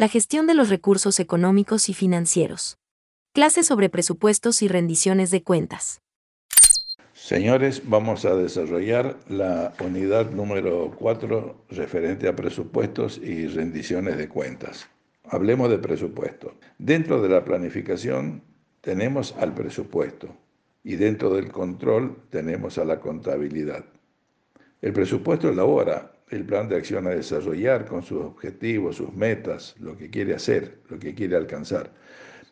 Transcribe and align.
La 0.00 0.08
gestión 0.08 0.46
de 0.46 0.54
los 0.54 0.70
recursos 0.70 1.20
económicos 1.20 1.90
y 1.90 1.92
financieros. 1.92 2.78
Clase 3.34 3.62
sobre 3.62 3.90
presupuestos 3.90 4.62
y 4.62 4.66
rendiciones 4.66 5.30
de 5.30 5.42
cuentas. 5.42 6.00
Señores, 7.12 7.82
vamos 7.84 8.24
a 8.24 8.34
desarrollar 8.34 9.18
la 9.28 9.74
unidad 9.84 10.30
número 10.30 10.96
4 10.98 11.66
referente 11.68 12.28
a 12.28 12.34
presupuestos 12.34 13.18
y 13.18 13.46
rendiciones 13.48 14.16
de 14.16 14.26
cuentas. 14.26 14.88
Hablemos 15.24 15.68
de 15.68 15.76
presupuesto. 15.76 16.54
Dentro 16.78 17.20
de 17.20 17.28
la 17.28 17.44
planificación 17.44 18.42
tenemos 18.80 19.34
al 19.38 19.52
presupuesto 19.52 20.34
y 20.82 20.96
dentro 20.96 21.28
del 21.28 21.52
control 21.52 22.16
tenemos 22.30 22.78
a 22.78 22.86
la 22.86 23.00
contabilidad. 23.00 23.84
El 24.80 24.94
presupuesto 24.94 25.50
elabora 25.50 26.12
el 26.30 26.44
plan 26.44 26.68
de 26.68 26.76
acción 26.76 27.06
a 27.06 27.10
desarrollar 27.10 27.86
con 27.86 28.02
sus 28.02 28.22
objetivos, 28.22 28.96
sus 28.96 29.12
metas, 29.12 29.74
lo 29.80 29.96
que 29.96 30.10
quiere 30.10 30.34
hacer, 30.34 30.78
lo 30.88 30.98
que 30.98 31.14
quiere 31.14 31.36
alcanzar. 31.36 31.92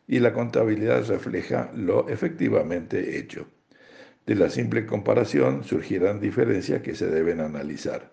Y 0.06 0.18
la 0.18 0.32
contabilidad 0.32 1.06
refleja 1.06 1.70
lo 1.74 2.08
efectivamente 2.08 3.18
hecho. 3.18 3.46
De 4.26 4.34
la 4.34 4.50
simple 4.50 4.84
comparación 4.84 5.64
surgirán 5.64 6.20
diferencias 6.20 6.82
que 6.82 6.94
se 6.94 7.06
deben 7.08 7.40
analizar. 7.40 8.12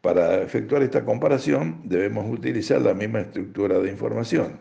Para 0.00 0.42
efectuar 0.42 0.82
esta 0.82 1.04
comparación 1.04 1.80
debemos 1.84 2.30
utilizar 2.30 2.80
la 2.82 2.94
misma 2.94 3.20
estructura 3.20 3.78
de 3.78 3.90
información. 3.90 4.60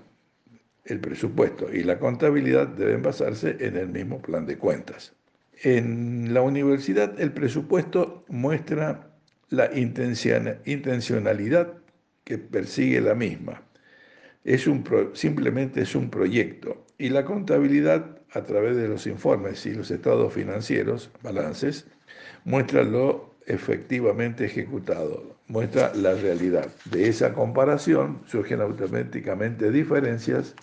El 0.85 0.99
presupuesto 0.99 1.71
y 1.71 1.83
la 1.83 1.99
contabilidad 1.99 2.67
deben 2.67 3.01
basarse 3.01 3.57
en 3.59 3.75
el 3.75 3.89
mismo 3.89 4.21
plan 4.21 4.45
de 4.45 4.57
cuentas. 4.57 5.13
En 5.63 6.33
la 6.33 6.41
universidad 6.41 7.19
el 7.19 7.31
presupuesto 7.33 8.25
muestra 8.29 9.14
la 9.49 9.71
intencionalidad 9.73 11.73
que 12.23 12.37
persigue 12.37 13.01
la 13.01 13.15
misma. 13.15 13.63
Es 14.43 14.67
un 14.67 14.83
simplemente 15.13 15.81
es 15.81 15.95
un 15.95 16.09
proyecto 16.09 16.85
y 16.97 17.09
la 17.09 17.25
contabilidad 17.25 18.19
a 18.31 18.43
través 18.43 18.75
de 18.75 18.87
los 18.87 19.07
informes 19.07 19.65
y 19.65 19.73
los 19.73 19.91
estados 19.91 20.33
financieros, 20.33 21.09
balances, 21.23 21.87
muestra 22.43 22.83
lo 22.83 23.35
efectivamente 23.45 24.45
ejecutado, 24.45 25.37
muestra 25.47 25.93
la 25.95 26.15
realidad. 26.15 26.67
De 26.85 27.07
esa 27.07 27.33
comparación 27.33 28.21
surgen 28.25 28.61
automáticamente 28.61 29.71
diferencias 29.71 30.55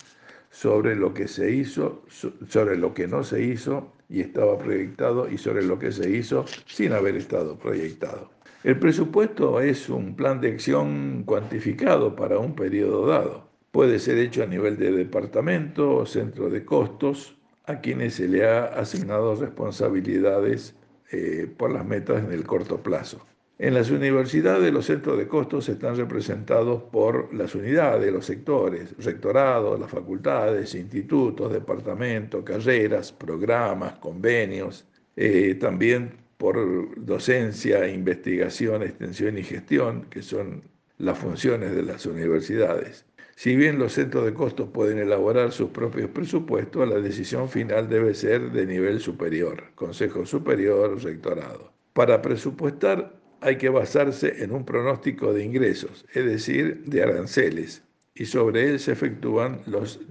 sobre 0.49 0.95
lo 0.95 1.13
que 1.13 1.27
se 1.27 1.51
hizo, 1.51 2.05
sobre 2.47 2.77
lo 2.77 2.93
que 2.93 3.07
no 3.07 3.23
se 3.23 3.41
hizo 3.41 3.91
y 4.07 4.21
estaba 4.21 4.59
proyectado 4.59 5.29
y 5.29 5.37
sobre 5.37 5.63
lo 5.63 5.79
que 5.79 5.91
se 5.91 6.09
hizo 6.09 6.45
sin 6.67 6.93
haber 6.93 7.15
estado 7.15 7.57
proyectado. 7.57 8.29
El 8.63 8.79
presupuesto 8.79 9.59
es 9.59 9.89
un 9.89 10.15
plan 10.15 10.39
de 10.39 10.47
acción 10.47 11.23
cuantificado 11.25 12.15
para 12.15 12.39
un 12.39 12.55
periodo 12.55 13.05
dado. 13.05 13.49
Puede 13.71 13.99
ser 13.99 14.17
hecho 14.17 14.41
a 14.41 14.45
nivel 14.45 14.77
de 14.77 14.93
departamento 14.93 15.93
o 15.97 16.05
centro 16.05 16.49
de 16.49 16.63
costos 16.63 17.35
a 17.65 17.81
quienes 17.81 18.13
se 18.13 18.29
le 18.29 18.47
ha 18.47 18.67
asignado 18.67 19.35
responsabilidades 19.35 20.77
eh, 21.11 21.51
por 21.57 21.73
las 21.73 21.85
metas 21.85 22.23
en 22.23 22.31
el 22.31 22.45
corto 22.45 22.81
plazo. 22.81 23.25
En 23.59 23.73
las 23.73 23.91
universidades 23.91 24.71
los 24.71 24.85
centros 24.85 25.17
de 25.17 25.27
costos 25.27 25.67
están 25.67 25.97
representados 25.97 26.83
por 26.83 27.33
las 27.33 27.55
unidades, 27.55 28.13
los 28.13 28.25
sectores, 28.25 28.95
rectorados, 28.97 29.77
las 29.77 29.91
facultades, 29.91 30.73
institutos, 30.73 31.51
departamentos, 31.51 32.45
carreras, 32.45 33.11
programas, 33.11 33.99
convenios, 33.99 34.87
eh, 35.17 35.55
también 35.59 36.22
por 36.43 36.57
docencia, 36.97 37.87
investigación, 37.87 38.83
extensión 38.83 39.37
y 39.37 39.43
gestión, 39.43 40.07
que 40.09 40.21
son 40.21 40.61
las 40.97 41.17
funciones 41.17 41.73
de 41.73 41.83
las 41.83 42.05
universidades. 42.05 43.05
Si 43.37 43.55
bien 43.55 43.79
los 43.79 43.93
centros 43.93 44.25
de 44.25 44.33
costos 44.33 44.67
pueden 44.67 44.97
elaborar 44.99 45.53
sus 45.53 45.69
propios 45.69 46.09
presupuestos, 46.09 46.85
la 46.85 46.99
decisión 46.99 47.47
final 47.47 47.87
debe 47.87 48.13
ser 48.13 48.51
de 48.51 48.65
nivel 48.65 48.99
superior, 48.99 49.71
Consejo 49.75 50.25
Superior, 50.25 51.01
Rectorado. 51.01 51.71
Para 51.93 52.21
presupuestar 52.21 53.17
hay 53.39 53.57
que 53.57 53.69
basarse 53.69 54.43
en 54.43 54.51
un 54.51 54.65
pronóstico 54.65 55.31
de 55.31 55.45
ingresos, 55.45 56.05
es 56.13 56.25
decir, 56.25 56.83
de 56.83 57.03
aranceles, 57.03 57.83
y 58.15 58.25
sobre 58.25 58.69
él 58.69 58.81
se 58.81 58.91
efectúan 58.91 59.61
los, 59.65 60.01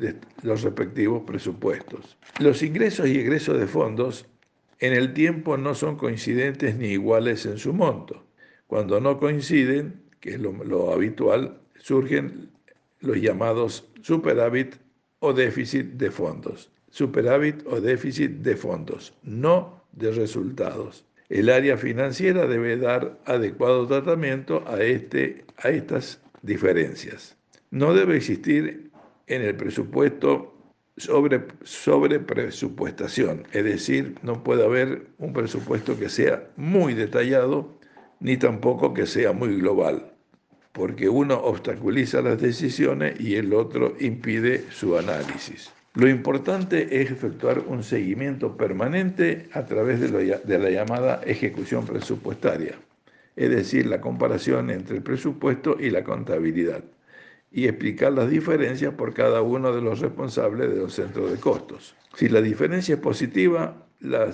los 0.42 0.62
respectivos 0.62 1.24
presupuestos. 1.26 2.16
Los 2.40 2.62
ingresos 2.62 3.06
y 3.06 3.18
egresos 3.18 3.60
de 3.60 3.66
fondos 3.66 4.26
en 4.82 4.94
el 4.94 5.14
tiempo 5.14 5.56
no 5.56 5.76
son 5.76 5.96
coincidentes 5.96 6.76
ni 6.76 6.88
iguales 6.88 7.46
en 7.46 7.56
su 7.56 7.72
monto. 7.72 8.26
Cuando 8.66 9.00
no 9.00 9.20
coinciden, 9.20 10.02
que 10.18 10.30
es 10.30 10.40
lo, 10.40 10.92
habitual, 10.92 11.60
surgen 11.78 12.50
los 12.98 13.16
llamados 13.18 13.88
superávit 14.02 14.74
o 15.20 15.32
déficit 15.32 15.92
de 15.92 16.10
fondos. 16.10 16.68
Superávit 16.90 17.64
o 17.66 17.80
déficit 17.80 18.42
de 18.42 18.56
fondos, 18.56 19.14
no 19.22 19.84
de 19.92 20.10
resultados. 20.10 21.06
El 21.28 21.48
área 21.48 21.76
financiera 21.76 22.48
debe 22.48 22.76
dar 22.76 23.20
adecuado 23.24 23.86
tratamiento 23.86 24.64
a, 24.66 24.82
este, 24.82 25.44
a 25.58 25.68
estas 25.68 26.20
diferencias. 26.42 27.36
No 27.70 27.94
debe 27.94 28.16
existir 28.16 28.90
en 29.28 29.42
el 29.42 29.54
presupuesto 29.54 30.51
sobre, 30.96 31.46
sobre 31.62 32.20
presupuestación, 32.20 33.46
es 33.52 33.64
decir, 33.64 34.16
no 34.22 34.42
puede 34.42 34.64
haber 34.64 35.06
un 35.18 35.32
presupuesto 35.32 35.98
que 35.98 36.08
sea 36.08 36.48
muy 36.56 36.94
detallado 36.94 37.78
ni 38.20 38.36
tampoco 38.36 38.94
que 38.94 39.06
sea 39.06 39.32
muy 39.32 39.56
global 39.56 40.12
porque 40.72 41.08
uno 41.08 41.36
obstaculiza 41.36 42.22
las 42.22 42.40
decisiones 42.40 43.20
y 43.20 43.36
el 43.36 43.52
otro 43.52 43.94
impide 44.00 44.64
su 44.70 44.96
análisis. 44.96 45.70
Lo 45.94 46.08
importante 46.08 47.02
es 47.02 47.10
efectuar 47.10 47.60
un 47.60 47.84
seguimiento 47.84 48.56
permanente 48.56 49.48
a 49.52 49.66
través 49.66 50.00
de, 50.00 50.58
la 50.58 50.70
llamada 50.70 51.20
ejecución 51.26 51.84
presupuestaria, 51.84 52.76
es 53.36 53.50
decir, 53.50 53.86
la 53.86 54.00
comparación 54.00 54.70
entre 54.70 54.96
el 54.96 55.02
presupuesto 55.02 55.76
y 55.78 55.90
la 55.90 56.02
contabilidad, 56.02 56.82
y 57.52 57.66
explicar 57.66 58.12
las 58.12 58.30
diferencias 58.30 58.94
por 58.94 59.12
cada 59.12 59.42
uno 59.42 59.74
de 59.74 59.82
los 59.82 60.00
responsables 60.00 60.70
de 60.70 60.76
los 60.76 60.94
centros 60.94 61.30
de 61.30 61.38
costos. 61.38 61.94
Si 62.14 62.28
la 62.28 62.40
diferencia 62.40 62.94
es 62.94 63.00
positiva, 63.00 63.86
la 64.00 64.32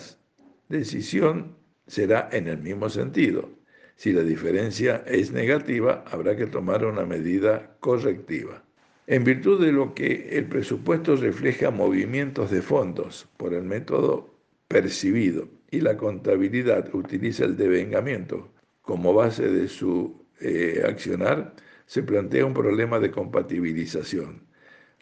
decisión 0.68 1.56
será 1.86 2.28
en 2.32 2.48
el 2.48 2.58
mismo 2.58 2.88
sentido. 2.88 3.50
Si 3.96 4.12
la 4.12 4.22
diferencia 4.22 5.02
es 5.06 5.32
negativa, 5.32 6.04
habrá 6.10 6.36
que 6.36 6.46
tomar 6.46 6.84
una 6.84 7.04
medida 7.04 7.76
correctiva. 7.80 8.62
En 9.08 9.24
virtud 9.24 9.64
de 9.64 9.72
lo 9.72 9.94
que 9.94 10.28
el 10.32 10.44
presupuesto 10.44 11.16
refleja 11.16 11.70
movimientos 11.70 12.50
de 12.50 12.62
fondos 12.62 13.26
por 13.36 13.54
el 13.54 13.64
método 13.64 14.34
percibido 14.68 15.48
y 15.70 15.80
la 15.80 15.96
contabilidad 15.96 16.94
utiliza 16.94 17.44
el 17.44 17.56
devengamiento 17.56 18.52
como 18.82 19.12
base 19.14 19.48
de 19.50 19.66
su 19.66 20.24
eh, 20.40 20.84
accionar, 20.86 21.54
se 21.88 22.02
plantea 22.02 22.44
un 22.44 22.52
problema 22.52 23.00
de 23.00 23.10
compatibilización. 23.10 24.42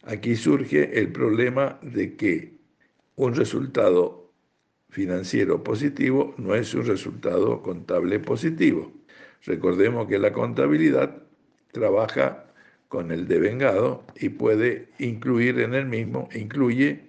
Aquí 0.04 0.36
surge 0.36 1.00
el 1.00 1.10
problema 1.10 1.80
de 1.82 2.16
que 2.16 2.60
un 3.16 3.34
resultado 3.34 4.30
financiero 4.88 5.64
positivo 5.64 6.32
no 6.38 6.54
es 6.54 6.72
un 6.74 6.86
resultado 6.86 7.60
contable 7.60 8.20
positivo. 8.20 8.92
Recordemos 9.44 10.06
que 10.06 10.20
la 10.20 10.32
contabilidad 10.32 11.24
trabaja 11.72 12.44
con 12.86 13.10
el 13.10 13.26
devengado 13.26 14.04
y 14.20 14.28
puede 14.28 14.88
incluir 15.00 15.58
en 15.58 15.74
el 15.74 15.86
mismo, 15.86 16.28
incluye 16.32 17.08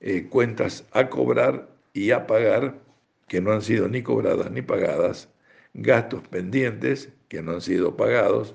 eh, 0.00 0.28
cuentas 0.30 0.86
a 0.92 1.08
cobrar 1.08 1.68
y 1.92 2.12
a 2.12 2.28
pagar 2.28 2.78
que 3.26 3.40
no 3.40 3.50
han 3.50 3.62
sido 3.62 3.88
ni 3.88 4.00
cobradas 4.00 4.52
ni 4.52 4.62
pagadas, 4.62 5.28
gastos 5.74 6.22
pendientes 6.28 7.08
que 7.28 7.42
no 7.42 7.54
han 7.54 7.60
sido 7.62 7.96
pagados, 7.96 8.54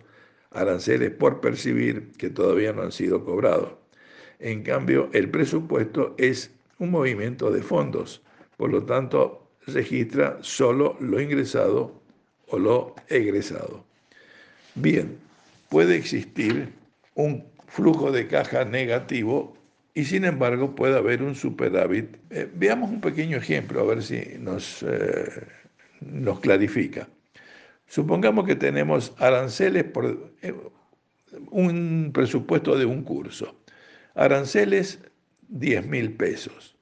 aranceles 0.53 1.11
por 1.11 1.41
percibir 1.41 2.11
que 2.17 2.29
todavía 2.29 2.73
no 2.73 2.81
han 2.83 2.91
sido 2.91 3.23
cobrados. 3.23 3.73
En 4.39 4.63
cambio, 4.63 5.09
el 5.13 5.29
presupuesto 5.29 6.15
es 6.17 6.51
un 6.79 6.91
movimiento 6.91 7.51
de 7.51 7.61
fondos 7.61 8.23
por 8.57 8.71
lo 8.71 8.83
tanto, 8.83 9.51
registra 9.67 10.37
solo 10.41 10.95
lo 10.99 11.19
ingresado 11.19 12.01
o 12.47 12.59
lo 12.59 12.95
egresado. 13.09 13.85
Bien, 14.75 15.17
puede 15.69 15.95
existir 15.95 16.69
un 17.15 17.45
flujo 17.67 18.11
de 18.11 18.27
caja 18.27 18.65
negativo 18.65 19.57
y 19.93 20.05
sin 20.05 20.25
embargo 20.25 20.75
puede 20.75 20.97
haber 20.97 21.21
un 21.21 21.35
superávit. 21.35 22.15
Eh, 22.29 22.49
veamos 22.53 22.89
un 22.89 23.01
pequeño 23.01 23.37
ejemplo 23.37 23.81
a 23.81 23.83
ver 23.83 24.03
si 24.03 24.37
nos, 24.39 24.83
eh, 24.83 25.45
nos 25.99 26.39
clarifica. 26.39 27.07
Supongamos 27.87 28.45
que 28.45 28.55
tenemos 28.55 29.13
aranceles 29.17 29.83
por 29.83 30.33
eh, 30.41 30.53
un 31.51 32.11
presupuesto 32.13 32.77
de 32.77 32.85
un 32.85 33.03
curso. 33.03 33.55
Aranceles 34.15 34.99
10 35.49 35.87
mil 35.87 36.13
pesos 36.13 36.73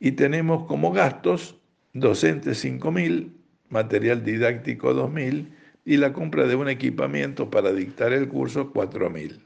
y 0.00 0.12
tenemos 0.12 0.64
como 0.66 0.90
gastos 0.92 1.56
docentes 1.92 2.64
5.000, 2.64 3.32
material 3.68 4.24
didáctico 4.24 4.94
2.000 4.94 5.50
y 5.84 5.96
la 5.98 6.12
compra 6.12 6.46
de 6.46 6.56
un 6.56 6.68
equipamiento 6.68 7.50
para 7.50 7.72
dictar 7.72 8.12
el 8.12 8.28
curso 8.28 8.72
4.000. 8.72 9.40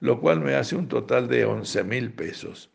lo 0.00 0.20
cual 0.20 0.40
me 0.40 0.54
hace 0.54 0.76
un 0.76 0.88
total 0.88 1.28
de 1.28 1.46
11 1.46 1.84
mil 1.84 2.12
pesos. 2.12 2.70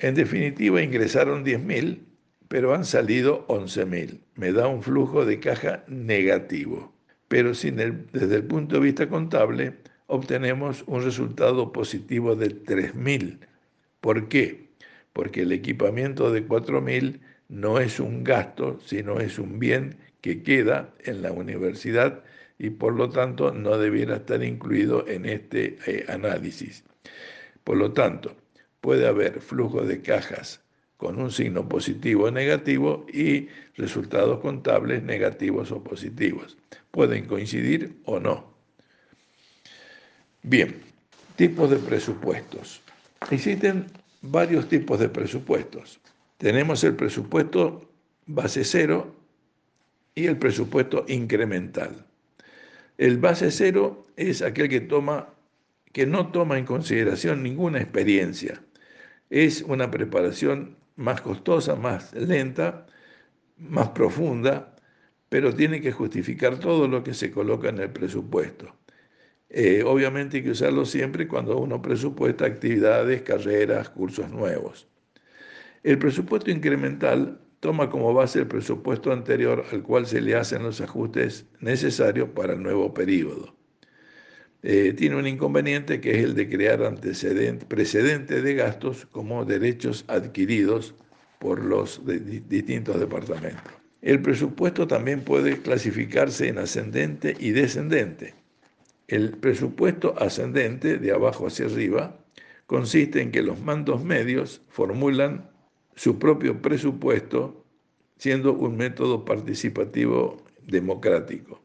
En 0.00 0.16
definitiva, 0.16 0.82
ingresaron 0.82 1.44
10 1.44 1.62
mil, 1.62 2.04
pero 2.48 2.74
han 2.74 2.84
salido 2.84 3.44
11 3.48 3.86
mil. 3.86 4.20
Me 4.34 4.52
da 4.52 4.66
un 4.68 4.82
flujo 4.82 5.24
de 5.24 5.40
caja 5.40 5.84
negativo. 5.88 6.92
Pero 7.28 7.50
desde 7.50 8.36
el 8.36 8.44
punto 8.44 8.76
de 8.76 8.80
vista 8.82 9.08
contable, 9.08 9.78
obtenemos 10.06 10.84
un 10.86 11.02
resultado 11.02 11.72
positivo 11.72 12.36
de 12.36 12.50
3 12.50 12.94
mil. 12.94 13.40
¿Por 14.00 14.28
qué? 14.28 14.68
Porque 15.12 15.42
el 15.42 15.52
equipamiento 15.52 16.30
de 16.30 16.44
4 16.44 16.80
mil 16.80 17.20
no 17.48 17.78
es 17.78 18.00
un 18.00 18.24
gasto, 18.24 18.78
sino 18.84 19.20
es 19.20 19.38
un 19.38 19.58
bien 19.58 19.96
que 20.20 20.42
queda 20.42 20.94
en 21.00 21.22
la 21.22 21.32
universidad 21.32 22.24
y 22.58 22.70
por 22.70 22.94
lo 22.94 23.10
tanto 23.10 23.52
no 23.52 23.78
debiera 23.78 24.16
estar 24.16 24.42
incluido 24.42 25.06
en 25.08 25.26
este 25.26 25.78
eh, 25.86 26.04
análisis. 26.08 26.84
Por 27.64 27.76
lo 27.76 27.92
tanto, 27.92 28.36
puede 28.80 29.06
haber 29.06 29.40
flujo 29.40 29.82
de 29.82 30.02
cajas 30.02 30.63
con 30.96 31.20
un 31.20 31.30
signo 31.30 31.68
positivo 31.68 32.24
o 32.24 32.30
negativo 32.30 33.06
y 33.12 33.48
resultados 33.76 34.40
contables 34.40 35.02
negativos 35.02 35.70
o 35.72 35.82
positivos. 35.82 36.56
Pueden 36.90 37.26
coincidir 37.26 37.96
o 38.04 38.20
no. 38.20 38.54
Bien, 40.42 40.80
tipos 41.36 41.70
de 41.70 41.76
presupuestos. 41.76 42.80
Existen 43.30 43.86
varios 44.22 44.68
tipos 44.68 44.98
de 45.00 45.08
presupuestos. 45.08 46.00
Tenemos 46.38 46.84
el 46.84 46.94
presupuesto 46.94 47.90
base 48.26 48.64
cero 48.64 49.14
y 50.14 50.26
el 50.26 50.38
presupuesto 50.38 51.04
incremental. 51.08 52.06
El 52.96 53.18
base 53.18 53.50
cero 53.50 54.06
es 54.16 54.42
aquel 54.42 54.68
que 54.68 54.80
toma 54.80 55.28
que 55.92 56.06
no 56.06 56.32
toma 56.32 56.58
en 56.58 56.64
consideración 56.64 57.44
ninguna 57.44 57.80
experiencia. 57.80 58.60
Es 59.30 59.62
una 59.62 59.92
preparación 59.92 60.76
más 60.96 61.20
costosa, 61.20 61.76
más 61.76 62.12
lenta, 62.14 62.86
más 63.58 63.90
profunda, 63.90 64.74
pero 65.28 65.54
tiene 65.54 65.80
que 65.80 65.92
justificar 65.92 66.58
todo 66.58 66.88
lo 66.88 67.02
que 67.02 67.14
se 67.14 67.30
coloca 67.30 67.68
en 67.68 67.78
el 67.78 67.90
presupuesto. 67.90 68.74
Eh, 69.48 69.82
obviamente 69.84 70.38
hay 70.38 70.42
que 70.44 70.50
usarlo 70.50 70.84
siempre 70.84 71.28
cuando 71.28 71.58
uno 71.58 71.80
presupuesta 71.80 72.46
actividades, 72.46 73.22
carreras, 73.22 73.88
cursos 73.90 74.30
nuevos. 74.30 74.88
El 75.82 75.98
presupuesto 75.98 76.50
incremental 76.50 77.40
toma 77.60 77.90
como 77.90 78.12
base 78.12 78.40
el 78.40 78.46
presupuesto 78.46 79.12
anterior 79.12 79.64
al 79.72 79.82
cual 79.82 80.06
se 80.06 80.20
le 80.20 80.34
hacen 80.34 80.62
los 80.62 80.80
ajustes 80.80 81.46
necesarios 81.60 82.30
para 82.30 82.54
el 82.54 82.62
nuevo 82.62 82.92
periodo. 82.94 83.54
Eh, 84.66 84.94
tiene 84.94 85.16
un 85.16 85.26
inconveniente 85.26 86.00
que 86.00 86.12
es 86.12 86.24
el 86.24 86.34
de 86.34 86.48
crear 86.48 86.82
antecedentes, 86.82 87.68
precedentes 87.68 88.42
de 88.42 88.54
gastos 88.54 89.04
como 89.04 89.44
derechos 89.44 90.06
adquiridos 90.08 90.94
por 91.38 91.62
los 91.62 92.00
distintos 92.06 92.98
departamentos. 92.98 93.74
El 94.00 94.22
presupuesto 94.22 94.86
también 94.86 95.20
puede 95.20 95.58
clasificarse 95.60 96.48
en 96.48 96.56
ascendente 96.56 97.36
y 97.38 97.50
descendente. 97.50 98.32
El 99.06 99.32
presupuesto 99.32 100.14
ascendente, 100.18 100.96
de 100.96 101.12
abajo 101.12 101.46
hacia 101.46 101.66
arriba, 101.66 102.16
consiste 102.64 103.20
en 103.20 103.32
que 103.32 103.42
los 103.42 103.60
mandos 103.60 104.02
medios 104.02 104.62
formulan 104.70 105.50
su 105.94 106.18
propio 106.18 106.62
presupuesto, 106.62 107.66
siendo 108.16 108.54
un 108.54 108.78
método 108.78 109.26
participativo 109.26 110.38
democrático. 110.66 111.60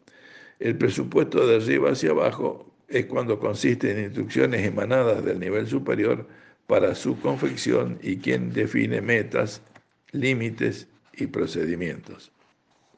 El 0.59 0.77
presupuesto 0.77 1.47
de 1.47 1.55
arriba 1.55 1.91
hacia 1.91 2.11
abajo 2.11 2.68
es 2.89 3.05
cuando 3.05 3.39
consiste 3.39 3.91
en 3.91 4.05
instrucciones 4.05 4.65
emanadas 4.65 5.23
del 5.23 5.39
nivel 5.39 5.67
superior 5.67 6.27
para 6.67 6.95
su 6.95 7.19
confección 7.19 7.99
y 8.01 8.17
quien 8.17 8.51
define 8.51 9.01
metas, 9.01 9.61
límites 10.11 10.87
y 11.13 11.27
procedimientos. 11.27 12.31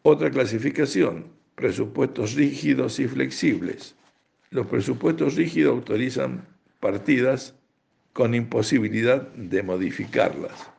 Otra 0.03 0.31
clasificación, 0.31 1.27
presupuestos 1.55 2.33
rígidos 2.33 2.99
y 2.99 3.07
flexibles. 3.07 3.95
Los 4.49 4.67
presupuestos 4.67 5.35
rígidos 5.35 5.73
autorizan 5.73 6.45
partidas 6.79 7.53
con 8.13 8.33
imposibilidad 8.33 9.27
de 9.33 9.63
modificarlas 9.63 10.71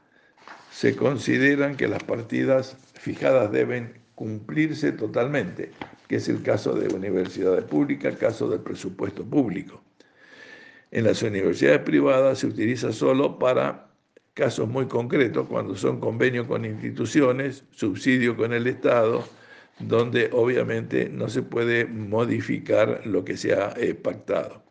se 0.72 0.96
consideran 0.96 1.76
que 1.76 1.86
las 1.86 2.02
partidas 2.02 2.76
fijadas 2.94 3.52
deben 3.52 3.92
cumplirse 4.14 4.92
totalmente, 4.92 5.70
que 6.08 6.16
es 6.16 6.28
el 6.28 6.42
caso 6.42 6.74
de 6.74 6.94
universidades 6.94 7.64
públicas, 7.64 8.12
el 8.12 8.18
caso 8.18 8.48
del 8.48 8.60
presupuesto 8.60 9.24
público. 9.24 9.82
En 10.90 11.04
las 11.04 11.22
universidades 11.22 11.80
privadas 11.80 12.40
se 12.40 12.46
utiliza 12.46 12.92
solo 12.92 13.38
para 13.38 13.88
casos 14.34 14.68
muy 14.68 14.86
concretos, 14.86 15.46
cuando 15.48 15.74
son 15.76 16.00
convenios 16.00 16.46
con 16.46 16.64
instituciones, 16.64 17.64
subsidio 17.70 18.36
con 18.36 18.52
el 18.52 18.66
Estado, 18.66 19.24
donde 19.78 20.30
obviamente 20.32 21.08
no 21.08 21.28
se 21.28 21.42
puede 21.42 21.86
modificar 21.86 23.06
lo 23.06 23.24
que 23.24 23.36
se 23.36 23.54
ha 23.54 23.74
eh, 23.76 23.94
pactado. 23.94 24.62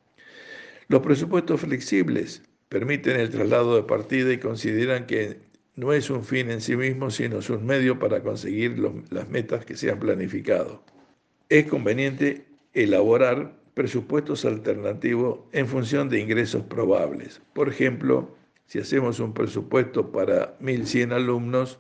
Los 0.88 1.02
presupuestos 1.02 1.62
flexibles 1.62 2.44
permiten 2.70 3.20
el 3.20 3.30
traslado 3.30 3.76
de 3.76 3.84
partida 3.84 4.32
y 4.32 4.38
consideran 4.38 5.06
que 5.06 5.40
no 5.76 5.94
es 5.94 6.10
un 6.10 6.24
fin 6.24 6.52
en 6.52 6.62
sí 6.62 6.76
mismo, 6.76 7.10
sino 7.10 7.40
es 7.40 7.50
un 7.50 7.66
medio 7.66 7.98
para 7.98 8.22
conseguir 8.22 8.78
las 9.10 9.30
metas 9.30 9.66
que 9.66 9.76
se 9.76 9.90
han 9.90 10.00
planificado. 10.00 10.84
Es 11.52 11.66
conveniente 11.66 12.46
elaborar 12.74 13.60
presupuestos 13.74 14.46
alternativos 14.46 15.42
en 15.52 15.68
función 15.68 16.08
de 16.08 16.22
ingresos 16.22 16.64
probables. 16.64 17.42
Por 17.52 17.68
ejemplo, 17.68 18.38
si 18.68 18.80
hacemos 18.80 19.20
un 19.20 19.34
presupuesto 19.34 20.14
para 20.14 20.58
1.100 20.60 21.12
alumnos, 21.12 21.78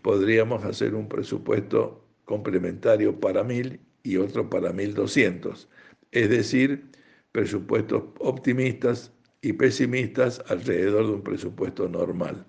podríamos 0.00 0.64
hacer 0.64 0.94
un 0.94 1.08
presupuesto 1.08 2.06
complementario 2.24 3.18
para 3.18 3.42
1.000 3.42 3.80
y 4.04 4.16
otro 4.16 4.48
para 4.48 4.72
1.200. 4.72 5.66
Es 6.12 6.30
decir, 6.30 6.88
presupuestos 7.32 8.04
optimistas 8.20 9.12
y 9.42 9.54
pesimistas 9.54 10.40
alrededor 10.46 11.08
de 11.08 11.12
un 11.14 11.22
presupuesto 11.22 11.88
normal. 11.88 12.46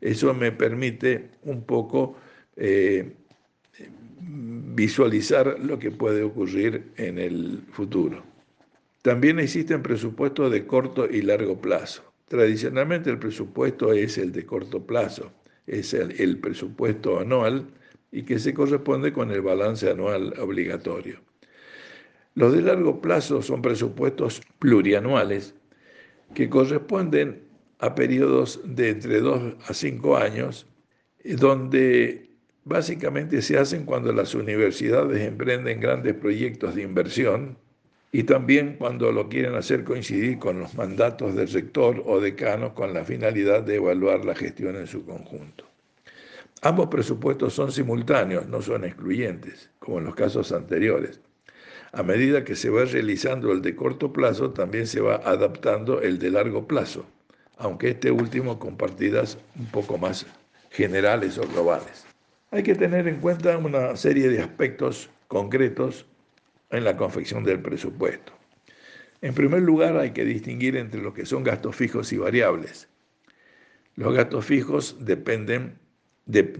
Eso 0.00 0.32
me 0.32 0.52
permite 0.52 1.32
un 1.42 1.64
poco 1.64 2.14
eh, 2.54 3.16
visualizar 4.20 5.58
lo 5.60 5.78
que 5.78 5.90
puede 5.90 6.22
ocurrir 6.22 6.92
en 6.96 7.18
el 7.18 7.62
futuro. 7.72 8.24
También 9.02 9.38
existen 9.38 9.82
presupuestos 9.82 10.50
de 10.50 10.66
corto 10.66 11.08
y 11.08 11.22
largo 11.22 11.60
plazo. 11.60 12.02
Tradicionalmente 12.28 13.10
el 13.10 13.18
presupuesto 13.18 13.92
es 13.92 14.16
el 14.16 14.32
de 14.32 14.46
corto 14.46 14.86
plazo, 14.86 15.30
es 15.66 15.92
el, 15.92 16.38
presupuesto 16.38 17.20
anual 17.20 17.66
y 18.10 18.22
que 18.22 18.38
se 18.38 18.54
corresponde 18.54 19.12
con 19.12 19.30
el 19.30 19.42
balance 19.42 19.90
anual 19.90 20.32
obligatorio. 20.40 21.20
Los 22.34 22.54
de 22.54 22.62
largo 22.62 23.00
plazo 23.00 23.42
son 23.42 23.62
presupuestos 23.62 24.40
plurianuales 24.58 25.54
que 26.34 26.48
corresponden 26.48 27.42
a 27.78 27.94
periodos 27.94 28.60
de 28.64 28.90
entre 28.90 29.20
2 29.20 29.54
a 29.68 29.74
5 29.74 30.16
años, 30.16 30.66
donde 31.22 32.23
básicamente 32.64 33.42
se 33.42 33.58
hacen 33.58 33.84
cuando 33.84 34.12
las 34.12 34.34
universidades 34.34 35.20
emprenden 35.20 35.80
grandes 35.80 36.14
proyectos 36.14 36.74
de 36.74 36.82
inversión 36.82 37.56
y 38.12 38.24
también 38.24 38.76
cuando 38.78 39.12
lo 39.12 39.28
quieren 39.28 39.54
hacer 39.54 39.84
coincidir 39.84 40.38
con 40.38 40.60
los 40.60 40.74
mandatos 40.74 41.34
del 41.34 41.48
rector 41.48 42.02
o 42.06 42.20
decano 42.20 42.74
con 42.74 42.94
la 42.94 43.04
finalidad 43.04 43.62
de 43.62 43.76
evaluar 43.76 44.24
la 44.24 44.34
gestión 44.34 44.76
en 44.76 44.86
su 44.86 45.04
conjunto. 45.04 45.64
Ambos 46.62 46.88
presupuestos 46.88 47.52
son 47.52 47.72
simultáneos, 47.72 48.46
no 48.48 48.62
son 48.62 48.84
excluyentes, 48.84 49.70
como 49.78 49.98
en 49.98 50.04
los 50.04 50.14
casos 50.14 50.52
anteriores. 50.52 51.20
A 51.92 52.02
medida 52.02 52.44
que 52.44 52.56
se 52.56 52.70
va 52.70 52.84
realizando 52.84 53.52
el 53.52 53.62
de 53.62 53.76
corto 53.76 54.12
plazo, 54.12 54.50
también 54.50 54.86
se 54.86 55.00
va 55.00 55.16
adaptando 55.16 56.00
el 56.00 56.18
de 56.18 56.30
largo 56.30 56.66
plazo 56.66 57.06
aunque 57.56 57.90
este 57.90 58.10
último 58.10 58.58
con 58.58 58.76
partidas 58.76 59.38
un 59.56 59.66
poco 59.66 59.98
más 59.98 60.26
generales 60.70 61.38
o 61.38 61.46
globales. 61.48 62.04
Hay 62.54 62.62
que 62.62 62.76
tener 62.76 63.08
en 63.08 63.18
cuenta 63.18 63.58
una 63.58 63.96
serie 63.96 64.28
de 64.28 64.38
aspectos 64.38 65.10
concretos 65.26 66.06
en 66.70 66.84
la 66.84 66.96
confección 66.96 67.42
del 67.42 67.58
presupuesto. 67.58 68.32
En 69.22 69.34
primer 69.34 69.62
lugar, 69.62 69.96
hay 69.96 70.12
que 70.12 70.24
distinguir 70.24 70.76
entre 70.76 71.02
lo 71.02 71.12
que 71.12 71.26
son 71.26 71.42
gastos 71.42 71.74
fijos 71.74 72.12
y 72.12 72.16
variables. 72.16 72.88
Los 73.96 74.14
gastos 74.14 74.44
fijos 74.44 74.96
dependen 75.00 75.80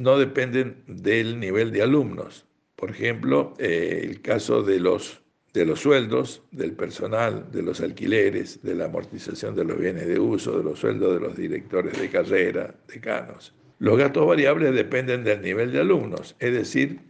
no 0.01 0.19
dependen 0.19 0.83
del 0.89 1.39
nivel 1.39 1.71
de 1.71 1.83
alumnos. 1.83 2.45
Por 2.75 2.91
ejemplo, 2.91 3.55
eh, 3.59 4.01
el 4.03 4.21
caso 4.21 4.65
de 4.65 4.81
los 4.81 5.23
de 5.53 5.65
los 5.65 5.79
sueldos 5.79 6.43
del 6.51 6.73
personal, 6.73 7.53
de 7.53 7.63
los 7.63 7.81
alquileres, 7.81 8.61
de 8.65 8.75
la 8.75 8.87
amortización 8.87 9.55
de 9.55 9.65
los 9.65 9.79
bienes 9.79 10.09
de 10.09 10.19
uso, 10.19 10.59
de 10.59 10.65
los 10.65 10.81
sueldos 10.81 11.15
de 11.15 11.21
los 11.21 11.37
directores 11.37 11.97
de 12.01 12.11
carrera, 12.11 12.75
decanos. 12.89 13.55
Los 13.79 13.99
gastos 13.99 14.27
variables 14.27 14.75
dependen 14.75 15.25
del 15.25 15.43
nivel 15.43 15.73
de 15.73 15.81
alumnos, 15.81 16.37
es 16.39 16.53
decir, 16.53 17.01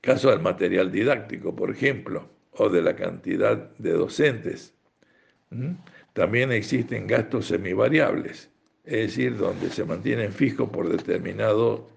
caso 0.00 0.30
del 0.30 0.40
material 0.40 0.90
didáctico, 0.90 1.54
por 1.54 1.70
ejemplo, 1.70 2.28
o 2.52 2.68
de 2.68 2.82
la 2.82 2.94
cantidad 2.94 3.56
de 3.78 3.92
docentes, 3.92 4.74
También 6.14 6.50
existen 6.52 7.06
gastos 7.06 7.46
semivariables, 7.46 8.50
es 8.84 9.06
decir, 9.08 9.36
donde 9.36 9.70
se 9.70 9.84
mantienen 9.84 10.32
fijos 10.32 10.68
por 10.70 10.88
determinado 10.88 11.88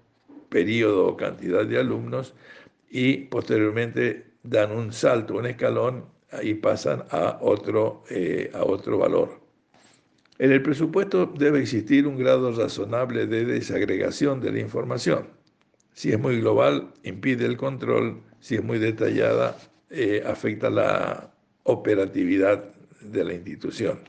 periodo 0.48 1.08
o 1.08 1.16
cantidad 1.16 1.64
de 1.66 1.78
alumnos 1.78 2.34
y 2.90 3.24
posteriormente 3.28 4.26
dan 4.42 4.72
un 4.72 4.92
salto, 4.92 5.36
un 5.36 5.46
escalón 5.46 6.04
y 6.42 6.54
pasan 6.54 7.04
a 7.10 7.38
otro, 7.40 8.04
eh, 8.10 8.50
a 8.54 8.64
otro 8.64 8.98
valor. 8.98 9.45
En 10.38 10.52
el 10.52 10.62
presupuesto 10.62 11.26
debe 11.26 11.60
existir 11.60 12.06
un 12.06 12.18
grado 12.18 12.52
razonable 12.52 13.26
de 13.26 13.46
desagregación 13.46 14.40
de 14.40 14.52
la 14.52 14.60
información. 14.60 15.28
Si 15.94 16.12
es 16.12 16.18
muy 16.18 16.40
global, 16.40 16.92
impide 17.04 17.46
el 17.46 17.56
control, 17.56 18.20
si 18.40 18.56
es 18.56 18.62
muy 18.62 18.78
detallada, 18.78 19.56
eh, 19.88 20.22
afecta 20.26 20.68
la 20.68 21.32
operatividad 21.62 22.64
de 23.00 23.24
la 23.24 23.32
institución. 23.32 24.00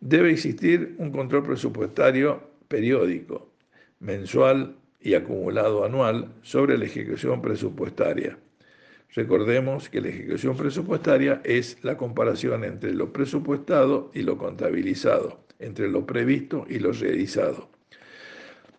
Debe 0.00 0.32
existir 0.32 0.96
un 0.98 1.12
control 1.12 1.44
presupuestario 1.44 2.42
periódico, 2.66 3.52
mensual 4.00 4.76
y 5.00 5.14
acumulado 5.14 5.84
anual 5.84 6.32
sobre 6.42 6.76
la 6.76 6.84
ejecución 6.84 7.40
presupuestaria. 7.40 8.36
Recordemos 9.14 9.88
que 9.88 10.00
la 10.00 10.08
ejecución 10.08 10.56
presupuestaria 10.56 11.40
es 11.44 11.78
la 11.82 11.96
comparación 11.96 12.64
entre 12.64 12.92
lo 12.92 13.12
presupuestado 13.12 14.10
y 14.12 14.22
lo 14.22 14.36
contabilizado, 14.36 15.40
entre 15.58 15.88
lo 15.88 16.04
previsto 16.06 16.66
y 16.68 16.78
lo 16.78 16.92
realizado. 16.92 17.70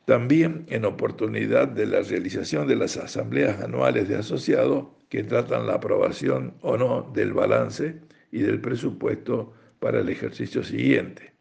También 0.05 0.65
en 0.69 0.85
oportunidad 0.85 1.67
de 1.67 1.85
la 1.85 2.01
realización 2.01 2.67
de 2.67 2.75
las 2.77 2.97
asambleas 2.97 3.61
anuales 3.61 4.07
de 4.07 4.15
asociados 4.15 4.85
que 5.09 5.23
tratan 5.23 5.67
la 5.67 5.75
aprobación 5.75 6.53
o 6.61 6.77
no 6.77 7.11
del 7.13 7.33
balance 7.33 7.99
y 8.31 8.39
del 8.39 8.61
presupuesto 8.61 9.53
para 9.79 9.99
el 9.99 10.09
ejercicio 10.09 10.63
siguiente. 10.63 11.33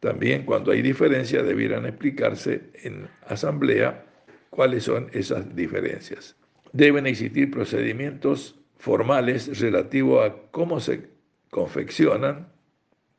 También 0.00 0.44
cuando 0.44 0.72
hay 0.72 0.82
diferencias 0.82 1.46
debieran 1.46 1.86
explicarse 1.86 2.70
en 2.82 3.08
asamblea 3.26 4.04
cuáles 4.50 4.84
son 4.84 5.08
esas 5.12 5.54
diferencias. 5.54 6.35
Deben 6.72 7.06
existir 7.06 7.50
procedimientos 7.50 8.56
formales 8.78 9.58
relativos 9.60 10.28
a 10.28 10.34
cómo 10.50 10.80
se 10.80 11.08
confeccionan 11.50 12.48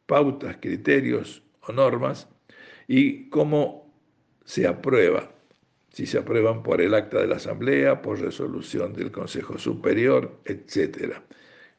pautas, 0.05 0.57
criterios 0.59 1.43
o 1.61 1.71
normas 1.71 2.27
y 2.87 3.29
cómo 3.29 3.93
se 4.45 4.65
aprueba, 4.65 5.29
si 5.91 6.05
se 6.05 6.19
aprueban 6.19 6.63
por 6.63 6.81
el 6.81 6.93
acta 6.93 7.19
de 7.19 7.27
la 7.27 7.35
Asamblea, 7.35 8.01
por 8.01 8.19
resolución 8.19 8.93
del 8.93 9.11
Consejo 9.11 9.57
Superior, 9.57 10.39
etc. 10.45 11.15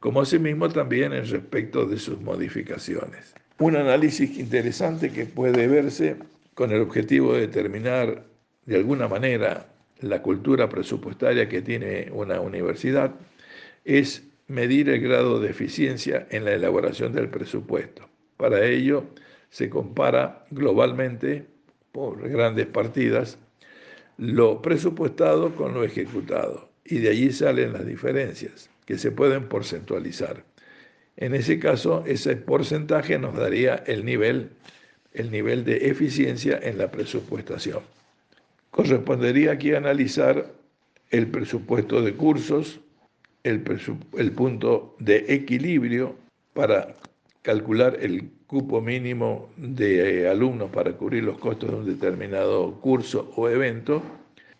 Como 0.00 0.20
asimismo 0.20 0.68
también 0.68 1.12
en 1.12 1.26
respecto 1.26 1.86
de 1.86 1.98
sus 1.98 2.20
modificaciones. 2.20 3.34
Un 3.58 3.76
análisis 3.76 4.38
interesante 4.38 5.10
que 5.10 5.24
puede 5.24 5.66
verse 5.66 6.16
con 6.54 6.70
el 6.72 6.80
objetivo 6.80 7.34
de 7.34 7.42
determinar 7.42 8.24
de 8.66 8.76
alguna 8.76 9.08
manera 9.08 9.66
la 10.00 10.22
cultura 10.22 10.68
presupuestaria 10.68 11.48
que 11.48 11.62
tiene 11.62 12.08
una 12.12 12.40
universidad 12.40 13.14
es 13.84 14.24
medir 14.46 14.88
el 14.88 15.00
grado 15.00 15.40
de 15.40 15.50
eficiencia 15.50 16.26
en 16.30 16.44
la 16.44 16.52
elaboración 16.52 17.12
del 17.12 17.28
presupuesto. 17.28 18.08
Para 18.36 18.64
ello 18.64 19.04
se 19.50 19.68
compara 19.68 20.46
globalmente, 20.50 21.46
por 21.92 22.28
grandes 22.28 22.66
partidas, 22.66 23.38
lo 24.18 24.62
presupuestado 24.62 25.54
con 25.54 25.74
lo 25.74 25.84
ejecutado 25.84 26.68
y 26.84 26.98
de 26.98 27.10
allí 27.10 27.32
salen 27.32 27.72
las 27.72 27.86
diferencias 27.86 28.70
que 28.84 28.98
se 28.98 29.10
pueden 29.10 29.48
porcentualizar. 29.48 30.44
En 31.16 31.34
ese 31.34 31.58
caso, 31.58 32.04
ese 32.06 32.36
porcentaje 32.36 33.18
nos 33.18 33.36
daría 33.36 33.76
el 33.86 34.04
nivel, 34.04 34.50
el 35.12 35.30
nivel 35.30 35.64
de 35.64 35.88
eficiencia 35.88 36.58
en 36.62 36.78
la 36.78 36.90
presupuestación. 36.90 37.80
Correspondería 38.70 39.52
aquí 39.52 39.74
analizar 39.74 40.52
el 41.10 41.26
presupuesto 41.28 42.02
de 42.02 42.14
cursos, 42.14 42.80
el, 43.42 43.62
punto 43.62 44.96
de 44.98 45.24
equilibrio 45.28 46.16
para 46.52 46.96
calcular 47.42 47.96
el 48.00 48.30
cupo 48.46 48.80
mínimo 48.80 49.50
de 49.56 50.22
eh, 50.22 50.28
alumnos 50.28 50.70
para 50.70 50.92
cubrir 50.92 51.24
los 51.24 51.38
costos 51.38 51.70
de 51.70 51.76
un 51.76 51.86
determinado 51.86 52.80
curso 52.80 53.32
o 53.36 53.48
evento 53.48 54.02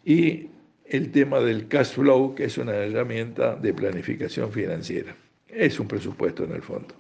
y 0.05 0.49
el 0.87 1.11
tema 1.13 1.41
del 1.41 1.69
cash 1.69 1.95
flow, 1.95 2.35
que 2.35 2.45
es 2.45 2.57
una 2.57 2.75
herramienta 2.75 3.57
de 3.57 3.75
planificación 3.75 4.51
financiera. 4.51 5.15
Es 5.49 5.79
un 5.79 5.87
presupuesto 5.87 6.45
en 6.45 6.53
el 6.53 6.63
fondo. 6.63 6.95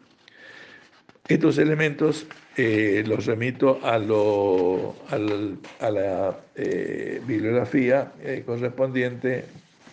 Estos 1.28 1.58
elementos 1.58 2.26
eh, 2.56 3.04
los 3.06 3.26
remito 3.26 3.78
a, 3.82 3.99
la 3.99 6.38
eh, 6.56 7.20
bibliografía 7.26 8.12
eh, 8.23 8.42
correspondiente 8.47 9.44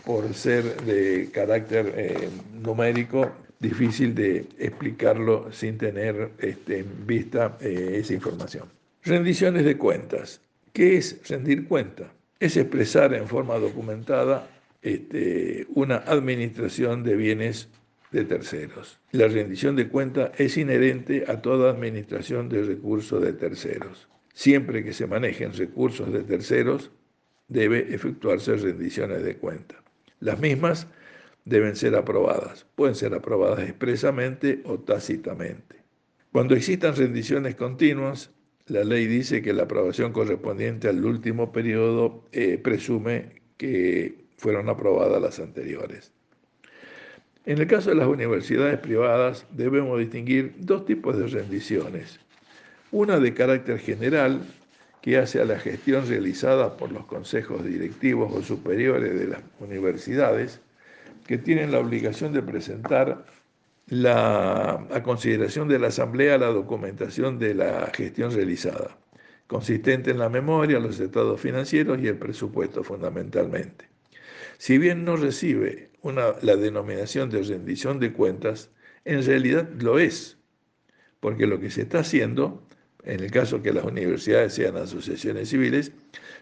por 0.06 0.34
ser 0.34 0.82
de 0.84 1.30
carácter 1.34 2.30
numérico, 2.54 3.30
difícil 3.60 4.16
de 4.16 4.46
explicarlo 4.60 5.52
sin 5.52 5.78
tener 5.78 6.30
este, 6.38 6.80
en 6.80 7.06
vista 7.06 7.58
esa 7.60 8.14
información. 8.14 8.70
Rendiciones 9.04 9.66
de 9.66 9.78
cuentas. 9.78 10.40
¿Qué 10.72 10.98
es 10.98 11.20
rendir 11.28 11.68
cuenta? 11.68 12.14
Es 12.40 12.56
expresar 12.56 13.14
en 13.14 13.28
forma 13.28 13.56
documentada 13.56 14.48
este, 14.84 15.66
una 15.74 15.98
administración 15.98 17.04
de 17.04 17.16
bienes 17.16 17.68
de 18.12 18.26
terceros. 18.26 19.00
La 19.12 19.28
rendición 19.28 19.76
de 19.76 19.88
cuenta 19.88 20.32
es 20.38 20.58
inherente 20.58 21.26
a 21.28 21.42
toda 21.42 21.72
administración 21.72 22.50
de 22.50 22.64
recursos 22.64 23.22
de 23.22 23.34
terceros. 23.34 24.08
Siempre 24.34 24.84
que 24.84 24.94
se 24.94 25.08
manejen 25.08 25.54
recursos 25.54 26.12
de 26.12 26.24
terceros, 26.24 26.92
debe 27.48 27.94
efectuarse 27.94 28.56
rendiciones 28.56 29.24
de 29.24 29.38
cuenta. 29.38 29.82
Las 30.20 30.40
mismas 30.40 30.88
deben 31.46 31.76
ser 31.76 31.96
aprobadas. 31.96 32.66
Pueden 32.76 32.96
ser 32.96 33.14
aprobadas 33.14 33.60
expresamente 33.68 34.62
o 34.66 34.80
tácitamente. 34.80 35.84
Cuando 36.32 36.56
existan 36.56 36.96
rendiciones 36.96 37.56
continuas, 37.56 38.32
la 38.68 38.84
ley 38.84 39.06
dice 39.06 39.42
que 39.42 39.54
la 39.54 39.64
aprobación 39.64 40.12
correspondiente 40.12 40.90
al 40.90 41.06
último 41.06 41.52
periodo 41.52 42.28
eh, 42.32 42.58
presume 42.58 43.44
que 43.58 44.26
fueron 44.38 44.70
aprobadas 44.70 45.22
las 45.22 45.40
anteriores. 45.40 46.15
En 47.46 47.60
el 47.60 47.68
caso 47.68 47.90
de 47.90 47.96
las 47.96 48.08
universidades 48.08 48.80
privadas 48.80 49.46
debemos 49.52 50.00
distinguir 50.00 50.56
dos 50.58 50.86
tipos 50.86 51.16
de 51.16 51.28
rendiciones. 51.28 52.20
Una 52.92 53.20
de 53.20 53.36
carácter 53.36 53.78
general, 53.78 54.42
que 55.02 55.18
hace 55.18 55.40
a 55.40 55.46
la 55.46 55.60
gestión 55.60 56.08
realizada 56.08 56.76
por 56.76 56.92
los 56.92 57.06
consejos 57.06 57.64
directivos 57.64 58.34
o 58.34 58.42
superiores 58.42 59.20
de 59.20 59.28
las 59.28 59.42
universidades, 59.60 60.60
que 61.28 61.38
tienen 61.38 61.72
la 61.72 61.80
obligación 61.80 62.34
de 62.34 62.42
presentar 62.42 63.24
la, 63.88 64.84
a 64.92 65.04
consideración 65.04 65.68
de 65.68 65.78
la 65.78 65.88
Asamblea 65.88 66.40
la 66.40 66.48
documentación 66.48 67.38
de 67.38 67.54
la 67.54 67.92
gestión 67.94 68.32
realizada, 68.32 68.98
consistente 69.46 70.10
en 70.10 70.18
la 70.18 70.30
memoria, 70.30 70.80
los 70.80 71.00
estados 71.00 71.40
financieros 71.40 72.00
y 72.02 72.08
el 72.08 72.18
presupuesto 72.18 72.84
fundamentalmente. 72.84 73.88
Si 74.58 74.80
bien 74.80 75.06
no 75.06 75.18
recibe 75.18 75.90
la 76.12 76.56
denominación 76.56 77.30
de 77.30 77.42
rendición 77.42 78.00
de 78.00 78.14
cuentas, 78.14 78.70
en 79.06 79.24
realidad 79.24 79.68
lo 79.80 80.00
es, 80.00 80.38
porque 81.20 81.48
lo 81.48 81.60
que 81.60 81.70
se 81.70 81.84
está 81.84 82.00
haciendo, 82.00 82.64
en 83.04 83.22
el 83.22 83.32
caso 83.32 83.62
que 83.62 83.74
las 83.74 83.86
universidades 83.86 84.54
sean 84.54 84.78
asociaciones 84.78 85.50
civiles, 85.50 85.92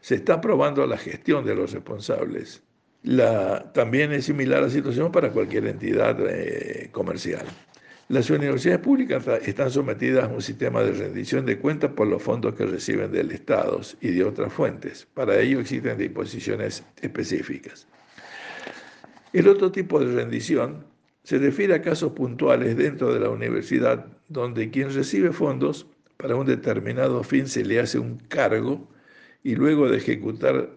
se 0.02 0.16
está 0.16 0.36
aprobando 0.36 0.86
la 0.88 0.98
gestión 0.98 1.46
de 1.46 1.56
los 1.56 1.72
responsables. 1.72 2.64
La, 3.04 3.72
también 3.74 4.14
es 4.14 4.26
similar 4.26 4.62
la 4.62 4.70
situación 4.70 5.12
para 5.12 5.32
cualquier 5.32 5.68
entidad 5.68 6.18
eh, 6.22 6.90
comercial. 6.92 7.46
Las 8.10 8.30
universidades 8.30 8.82
públicas 8.82 9.26
están 9.46 9.72
sometidas 9.72 10.26
a 10.26 10.28
un 10.28 10.42
sistema 10.42 10.84
de 10.84 10.92
rendición 10.92 11.46
de 11.46 11.58
cuentas 11.58 11.92
por 11.92 12.08
los 12.08 12.22
fondos 12.22 12.54
que 12.54 12.66
reciben 12.66 13.12
del 13.12 13.32
Estado 13.32 13.80
y 14.02 14.12
de 14.12 14.24
otras 14.26 14.52
fuentes. 14.52 15.08
Para 15.14 15.40
ello 15.40 15.60
existen 15.62 15.98
disposiciones 15.98 16.84
específicas. 17.02 17.88
El 19.34 19.48
otro 19.48 19.72
tipo 19.72 20.00
de 20.00 20.14
rendición 20.14 20.86
se 21.24 21.40
refiere 21.40 21.74
a 21.74 21.82
casos 21.82 22.12
puntuales 22.12 22.78
dentro 22.78 23.12
de 23.12 23.20
la 23.20 23.32
universidad 23.32 24.06
donde 24.28 24.70
quien 24.70 24.94
recibe 24.94 25.32
fondos 25.32 25.88
para 26.18 26.36
un 26.36 26.46
determinado 26.46 27.24
fin 27.24 27.48
se 27.48 27.66
le 27.66 27.80
hace 27.80 27.98
un 27.98 28.18
cargo 28.18 28.88
y 29.42 29.56
luego 29.56 29.90
de 29.90 29.98
ejecutar 29.98 30.70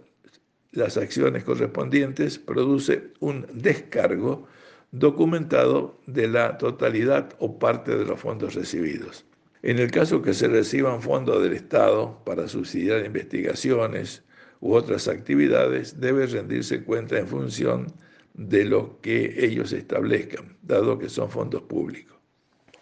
las 0.72 0.96
acciones 0.96 1.44
correspondientes 1.44 2.38
produce 2.38 3.12
un 3.20 3.46
descargo 3.52 4.46
documentado 4.90 6.00
de 6.06 6.26
la 6.26 6.56
totalidad 6.56 7.34
o 7.38 7.58
parte 7.58 7.94
de 7.94 8.06
los 8.06 8.18
fondos 8.18 8.54
recibidos. 8.54 9.26
En 9.62 9.78
el 9.78 9.90
caso 9.90 10.22
que 10.22 10.32
se 10.32 10.48
reciban 10.48 11.02
fondos 11.02 11.42
del 11.42 11.52
Estado 11.52 12.22
para 12.24 12.48
subsidiar 12.48 13.04
investigaciones 13.04 14.22
u 14.60 14.72
otras 14.72 15.08
actividades, 15.08 16.00
debe 16.00 16.26
rendirse 16.26 16.82
cuenta 16.82 17.18
en 17.18 17.28
función 17.28 17.86
de 17.88 18.06
lo 18.36 19.00
que 19.00 19.34
ellos 19.44 19.72
establezcan, 19.72 20.56
dado 20.62 20.98
que 20.98 21.08
son 21.08 21.30
fondos 21.30 21.62
públicos. 21.62 22.16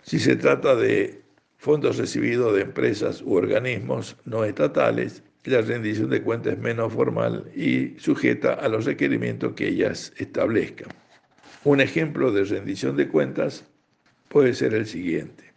Si 0.02 0.18
se 0.18 0.36
trata 0.36 0.74
de 0.74 1.22
fondos 1.56 1.96
recibidos 1.96 2.54
de 2.54 2.62
empresas 2.62 3.22
u 3.22 3.34
organismos 3.34 4.16
no 4.24 4.44
estatales, 4.44 5.22
la 5.44 5.60
rendición 5.60 6.10
de 6.10 6.22
cuentas 6.22 6.54
es 6.54 6.58
menos 6.58 6.92
formal 6.92 7.50
y 7.54 7.98
sujeta 7.98 8.54
a 8.54 8.68
los 8.68 8.84
requerimientos 8.84 9.52
que 9.54 9.68
ellas 9.68 10.12
establezcan. 10.16 10.88
Un 11.64 11.80
ejemplo 11.80 12.32
de 12.32 12.44
rendición 12.44 12.96
de 12.96 13.08
cuentas 13.08 13.64
puede 14.28 14.54
ser 14.54 14.74
el 14.74 14.86
siguiente. 14.86 15.52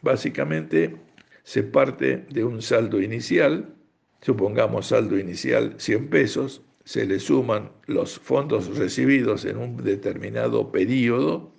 Básicamente 0.00 0.96
se 1.44 1.62
parte 1.62 2.24
de 2.30 2.44
un 2.44 2.62
saldo 2.62 3.00
inicial, 3.00 3.74
supongamos 4.20 4.88
saldo 4.88 5.18
inicial 5.18 5.74
100 5.76 6.08
pesos, 6.08 6.62
se 6.84 7.06
le 7.06 7.20
suman 7.20 7.70
los 7.86 8.18
fondos 8.18 8.76
recibidos 8.76 9.44
en 9.44 9.56
un 9.58 9.76
determinado 9.76 10.72
periodo, 10.72 11.54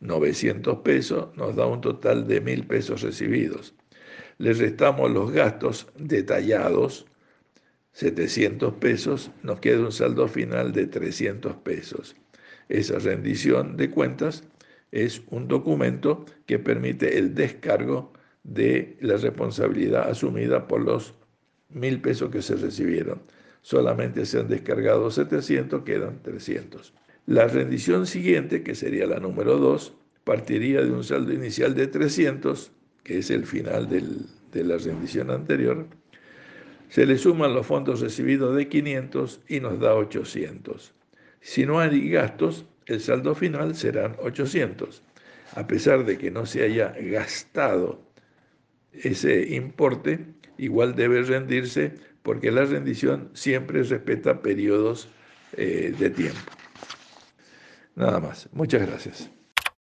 900 0.00 0.78
pesos, 0.78 1.36
nos 1.36 1.56
da 1.56 1.66
un 1.66 1.80
total 1.80 2.26
de 2.26 2.40
1000 2.40 2.66
pesos 2.66 3.02
recibidos. 3.02 3.74
Le 4.38 4.52
restamos 4.52 5.10
los 5.10 5.30
gastos 5.30 5.86
detallados, 5.96 7.06
700 7.92 8.74
pesos, 8.74 9.30
nos 9.42 9.60
queda 9.60 9.80
un 9.80 9.92
saldo 9.92 10.26
final 10.28 10.72
de 10.72 10.86
300 10.86 11.56
pesos. 11.56 12.16
Esa 12.68 12.98
rendición 12.98 13.76
de 13.76 13.90
cuentas 13.90 14.44
es 14.90 15.22
un 15.30 15.48
documento 15.48 16.24
que 16.46 16.58
permite 16.58 17.18
el 17.18 17.34
descargo 17.34 18.12
de 18.42 18.96
la 19.00 19.16
responsabilidad 19.16 20.08
asumida 20.08 20.66
por 20.66 20.82
los 20.82 21.14
mil 21.68 22.00
pesos 22.00 22.30
que 22.30 22.42
se 22.42 22.56
recibieron. 22.56 23.22
Solamente 23.64 24.26
se 24.26 24.40
han 24.40 24.48
descargado 24.48 25.10
700, 25.10 25.84
quedan 25.84 26.20
300. 26.22 26.92
La 27.24 27.48
rendición 27.48 28.06
siguiente, 28.06 28.62
que 28.62 28.74
sería 28.74 29.06
la 29.06 29.20
número 29.20 29.56
2, 29.56 29.94
partiría 30.22 30.82
de 30.82 30.90
un 30.90 31.02
saldo 31.02 31.32
inicial 31.32 31.74
de 31.74 31.86
300, 31.86 32.72
que 33.02 33.20
es 33.20 33.30
el 33.30 33.46
final 33.46 33.88
de 33.88 34.64
la 34.64 34.76
rendición 34.76 35.30
anterior, 35.30 35.86
se 36.90 37.06
le 37.06 37.16
suman 37.16 37.54
los 37.54 37.66
fondos 37.66 38.02
recibidos 38.02 38.54
de 38.54 38.68
500 38.68 39.40
y 39.48 39.60
nos 39.60 39.80
da 39.80 39.94
800. 39.94 40.92
Si 41.40 41.64
no 41.64 41.80
hay 41.80 42.10
gastos, 42.10 42.66
el 42.84 43.00
saldo 43.00 43.34
final 43.34 43.74
serán 43.74 44.14
800. 44.22 45.02
A 45.54 45.66
pesar 45.66 46.04
de 46.04 46.18
que 46.18 46.30
no 46.30 46.44
se 46.44 46.64
haya 46.64 46.94
gastado 47.00 47.98
ese 48.92 49.54
importe, 49.54 50.26
igual 50.58 50.94
debe 50.94 51.22
rendirse 51.22 51.94
porque 52.24 52.50
la 52.50 52.64
rendición 52.64 53.28
siempre 53.34 53.82
respeta 53.82 54.40
periodos 54.40 55.08
eh, 55.58 55.94
de 55.96 56.08
tiempo. 56.08 56.40
Nada 57.94 58.18
más. 58.18 58.48
Muchas 58.52 58.80
gracias. 58.80 59.30